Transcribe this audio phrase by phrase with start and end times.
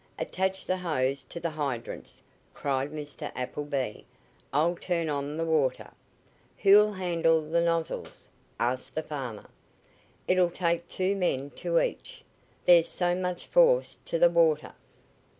[0.17, 2.23] "Attach the hose to the hydrants!"
[2.55, 3.31] cried Mr.
[3.35, 4.01] Appleby.
[4.51, 5.91] "I'll turn on th' water."
[6.63, 8.27] "Who'll handle the nozzles?"
[8.59, 9.47] asked the farmer.
[10.27, 14.73] "It'll take two men to each one, there's so much force to th' water."